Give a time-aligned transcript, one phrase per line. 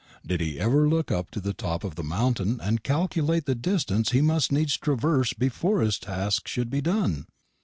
[0.25, 4.09] Did he ever look up to the top of the mountain and calculate the distance
[4.09, 7.27] he must needs traverse before his task should be done?